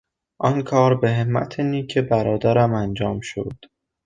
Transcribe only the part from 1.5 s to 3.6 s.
نیک برادرم انجام شد.